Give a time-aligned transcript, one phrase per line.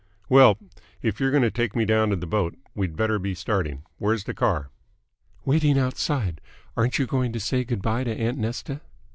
[0.29, 0.57] Well,
[1.03, 3.83] if you're going to take me down to the boat, we'd better be starting.
[3.99, 4.71] Where's the car?"
[5.45, 6.41] "Waiting outside.
[6.75, 8.81] Aren't you going to say good bye to aunt Nesta?"